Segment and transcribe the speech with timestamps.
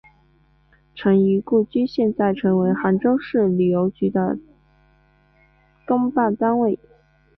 [0.95, 4.35] 陈仪故居现在成为杭州市旅游局的
[5.85, 6.79] 办公单位。